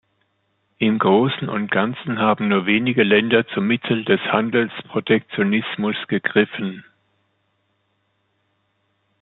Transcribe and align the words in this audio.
Im 0.79 0.97
Großen 0.97 1.47
und 1.47 1.69
Ganzen 1.69 2.17
haben 2.17 2.47
nur 2.47 2.65
wenige 2.65 3.03
Länder 3.03 3.45
zum 3.53 3.67
Mittel 3.67 4.03
des 4.03 4.19
Handelsprotektionismus 4.21 5.95
gegriffen. 6.07 6.83